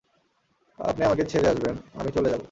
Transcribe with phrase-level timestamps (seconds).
[0.79, 2.39] আপনি আমাকে ছেড়ে আসবেন, আমি চলে যাবো।